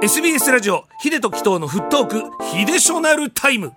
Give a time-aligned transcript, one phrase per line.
[0.00, 3.72] SBS ラジオヒデとキトのフットークヒデショナルタイム。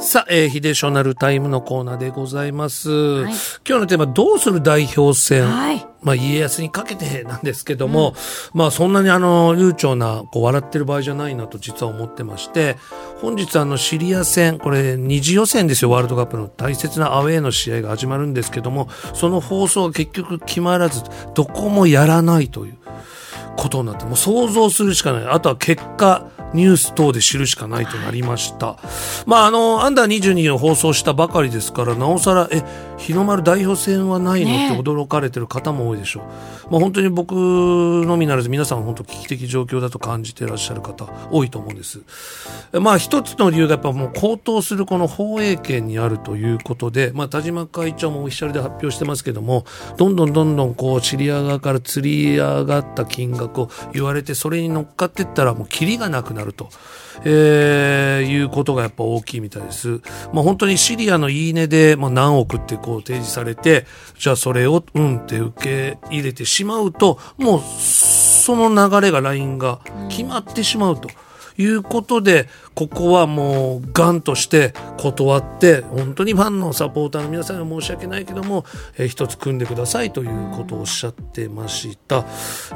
[0.00, 3.32] さあ、えー、ヒデショナルタイムのコーナーでございます、はい。
[3.68, 5.86] 今日のテーマどうする代表選、はい。
[6.02, 8.14] まあ、家康にかけてなんですけども、
[8.52, 12.76] まあ、そんなにあの、悠長な、こう、笑ってる場合じゃないなと実は思ってまして、
[13.20, 21.02] 本日あの、シリア戦、これ、二次予選ですよ、ワールドカップの大切なアウェーの試合が始まるんですけども、その放送が結局決まらず、
[21.34, 22.77] どこもやらないという
[23.58, 25.26] ことになって、もう想像するしかない。
[25.26, 28.76] あとは結果、ニュース等で知るしかないとなりました。
[29.26, 32.62] まあ、あの、アンダー22を放送したばかりですから、なおさら、え、
[32.98, 36.22] 日の丸代表戦はないの、って驚かれてる方も多いでしょう。
[36.70, 42.00] まあ、本当に僕のみならず皆さん本当危機的状況だと感じていらっしゃる方多いと思うんです。
[42.72, 49.64] まあ、一つの理由がやっぱもう高騰するこの放映権にあるということで、まあ、田島会長もオフィシャルで発表してますけども、
[49.96, 56.70] どんどんどんどんこう、シリア側から釣り上がった金額を言われて、それに乗っかっていったらもうキリがなくななると。
[57.24, 60.00] えーいうことがやっぱ大きいみたいです。
[60.32, 63.86] まあ本当にシリアのいいねで、まあ、何億ってこう提示されて、
[64.18, 71.08] じゃあそれをうんって受け入れてしまうと、もうその流れがラインが決まってしまうと。
[71.58, 78.64] いうことで、ここはもう、ガンとして断って、本当にファンのサポーターの皆さんには申し訳ないけども、
[78.96, 82.24] えー一つ組んでくださいということをおっしゃってました。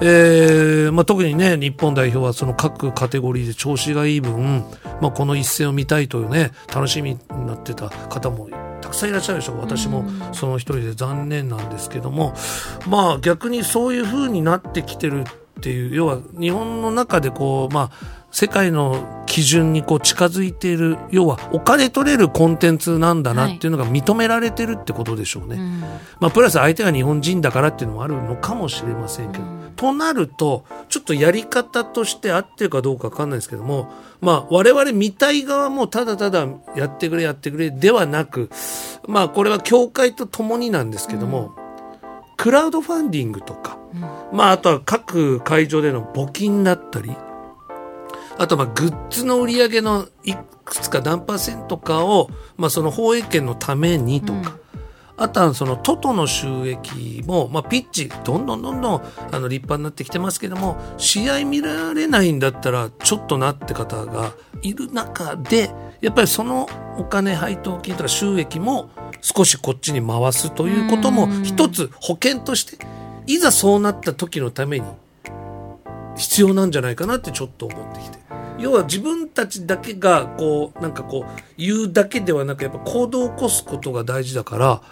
[0.00, 4.64] えーまあ、特にね、日本代表はその各カテゴリーで調子がいい分、
[5.00, 8.48] まあ、この一戦を見たいというね、楽しみになってた方も
[8.80, 9.60] たくさんいらっしゃるでしょう。
[9.60, 12.34] 私もその一人で残念なんですけども、
[12.88, 15.24] まあ逆にそういう風になってきてる
[15.70, 25.56] いう、要は日本の中でこう、まあ、世界の基準にこう近づいている、要はお金取れるコンテンツなんだなっていうのが認められてるってことでしょうね。
[25.56, 25.80] うん。
[26.18, 29.44] まあ、プラス相手が日本人だからっていうのもあるのかもしれませんけど、
[29.76, 38.48] となると、ちょっとやり方として合ってるかどうかわかんないですけども、まあ、我々見たい側もただただやってくれやってくれではなく、
[39.06, 41.54] まあ、これは協会と共になんですけども、
[42.42, 43.78] クラウドファンディングとか、
[44.32, 47.16] まあ、あとは各会場での募金だったり、
[48.36, 54.58] あとまあグッズの売り上げのいくつか何パーセントかを、まあ、その放映権のためにとか、
[55.16, 64.32] あとはそのトトの収益も、まあ、ピッチどんどんどんどんあの立派になってきてますけども試合見られないんだったらちょっとなって方が
[64.62, 65.70] いる中で
[66.00, 68.90] やっぱりそのお金配当金とか収益も
[69.22, 72.84] 少しこっちに回すということも一つ保険として
[73.26, 74.86] いざそうなった時のために
[76.16, 78.22] 必要なんじゃないかなってちょっと思ってきて。
[78.58, 84.82] 要は自分たちだけがこうなんかこう言うだけではなくやっぱ行動を起こすことが大事だから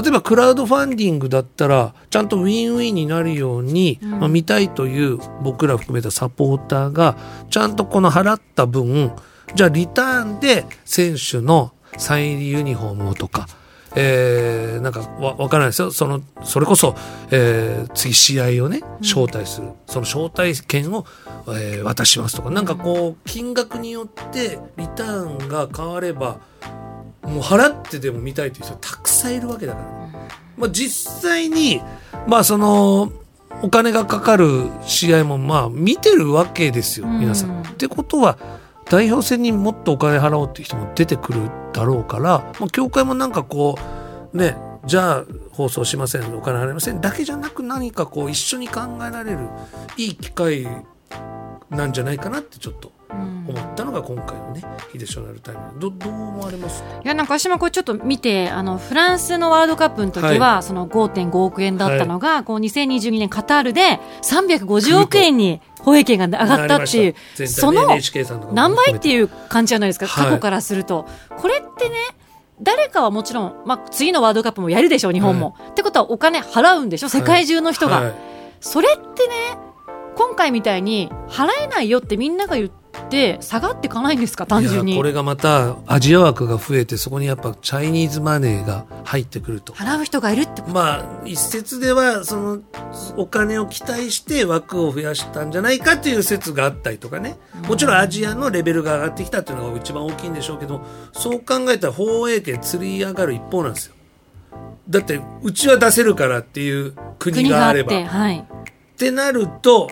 [0.00, 7.16] 例えばクラウドファンディングだったらちゃんとウィンウィンになるように、まあ、見たいという僕ら含めたサポーターが
[7.50, 9.12] ちゃんとこの払った分
[9.54, 13.48] じゃあリターンで選手のサイン入りユニフォームをとか
[13.96, 15.90] えーなんかわわからないですよ。
[15.90, 16.94] その、それこそ、
[17.30, 19.68] えー次試合をね、招待する。
[19.86, 21.06] その招待券を、
[21.48, 26.38] えー渡しますとか、なんかこう、金額によってリターンが変われば、
[27.22, 30.28] もう払ってでも見たいという人たくさんいるわけだからね。
[30.56, 31.80] まあ実際に、
[32.28, 33.10] まあその、
[33.62, 37.50] お金がかかる試合もまあ見てるわけですよ、皆さん。
[37.50, 38.38] うんってことは、
[38.88, 43.76] 代表戦にもっとお金払おうっていう人も出てくるだろうから、まあ、協会もなんかこ
[44.32, 49.48] うねじゃあ放送しませんお金払いませんだけじゃなく何かこう一緒に考えられる
[49.96, 50.68] いい機会
[51.70, 52.92] なんじゃないかなってちょっと
[53.48, 54.62] 思ったのが今回のね
[54.92, 56.88] 「ヒデショナルタイム」どどう思われますか？
[57.04, 67.14] いやなんか私もこれちょっと見てあのフランスのワールドカップの時は、その5.5億円だったのが、こう2022年カタールで350億円に放映権が上がったっていう
[67.46, 67.86] そその
[68.52, 70.24] 何倍ってういう感じじゃないですか、はい。
[70.26, 71.06] 過去からすると。
[71.36, 71.96] これってね
[72.60, 77.08] 誰かはもちろん、まあ、次のワールドカップもやるでしょう日本も、ってことはお金払うんでしょ？
[77.08, 78.14] 世界中の人が、はい。
[78.60, 79.34] それってね
[80.16, 82.85] 今回みたいに払えないよってみんなが言って
[83.40, 84.96] 下がっていかないんですか単純に。
[84.96, 89.72] これがまたアジア枠が増えてそこにやっぱチャイニーズマネーが入ってくると。
[89.72, 90.74] 払う人がいるってこと。
[90.74, 92.60] まあ一説ではその
[93.16, 97.36] お金を期待して枠を増やしたんじゃないかという説があったりとかね。
[97.68, 100.82] もちろんアジアのレベルが上がってきたっていうのが一番大きいんでしょうけど
[101.12, 103.94] そう考えたら放映権釣り上がる一方なんですよ。
[104.88, 107.90] だってうちは出せるからっていう国国があれば。
[107.90, 108.38] てはい。
[108.38, 109.90] ってなると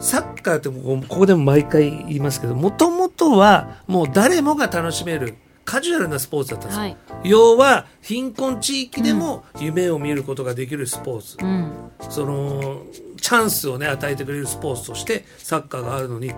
[0.00, 6.96] サッカーってここでも毎回言いますけどもともとはもう誰もが楽しめるカジュアルなスポーツだったんですよ、はい。
[7.22, 11.70] 要は貧困地域でも夢を見ることができるスポーツ、うん。
[12.10, 12.82] その
[13.20, 16.32] チャンスをね与えてくれるスポーツとしてサッカーがあるのに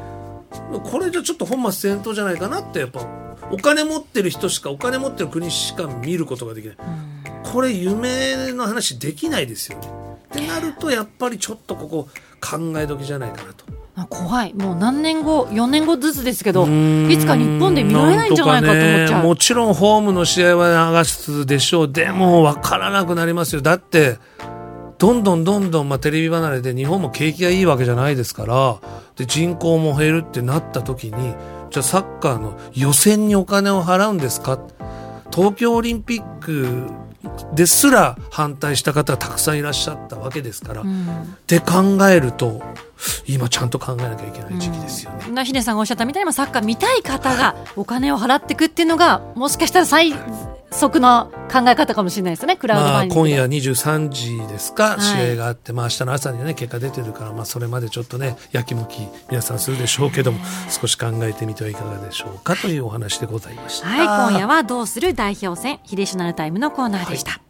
[0.85, 3.07] これじゃちょっと本末転倒じゃないかなってやっぱ
[3.51, 6.77] お金持ってる人しかお金持ってる国しか見ることができない、
[7.45, 10.04] これ夢の話できないですよね。
[10.35, 12.09] ってなるとやっぱりちょっとここ
[12.41, 13.65] 考え時じゃないかなと。
[13.97, 14.55] あ怖い。
[14.55, 21.93] もう何年後4年後ずつですけどいつか日本で見られないんじゃないかと思っちゃう、ねもちろんホームの試合は流すでしょう。
[21.93, 23.63] でも分からなくなりますよ。
[23.63, 24.19] だって
[24.99, 28.79] どんどんどんどん、まあ、テレビ離れで日本も景気がいいわけじゃないですから
[29.17, 31.35] で人口も減るってなった時に
[31.71, 34.59] じゃあサッカーの予選にお金を払うんですか？
[35.33, 36.87] 東京オリンピック
[37.55, 41.37] ですら反対した方がたくさんいらっしゃったわけですから、っうん。
[41.47, 42.63] て考えると
[43.27, 45.31] 今ちゃんと考えなきゃいけない時期ですよね。
[45.31, 50.13] なヒデさんがおっしゃったみたいにまあサッカー見たい方がお金を払っていくっていうのがもしかしたら最
[50.75, 52.57] 速の考え方かもしれないですね。
[52.57, 55.01] クラウドフまあ、ァンディングで、今夜23時ですか、はい。
[55.01, 60.39] 試合があって、まあ明日の朝にはね結果出てるから、まあ、それまでちょっとねやきもき皆さんするでしょうけども
[60.69, 63.87] 少し考えてみてはいかがでしょうかというお話でございました。
[63.87, 67.41] はい今夜はどうする代表戦ヒデショナルタイムのコーナーでした、